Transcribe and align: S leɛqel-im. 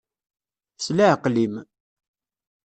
S 0.77 0.87
leɛqel-im. 0.97 1.55